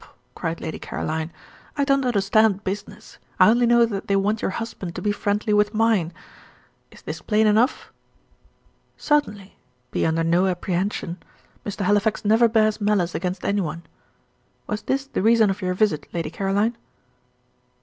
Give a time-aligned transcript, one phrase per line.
[0.33, 1.31] cried Lady Caroline.
[1.77, 5.53] "I don't understand business; I only know that they want your husband to be friendly
[5.53, 6.11] with mine.
[6.89, 7.93] Is this plain enough?"
[8.97, 9.57] "Certainly:
[9.91, 11.21] be under no apprehension.
[11.63, 11.81] Mr.
[11.85, 13.83] Halifax never bears malice against any one.
[14.65, 16.77] Was this the reason of your visit, Lady Caroline?"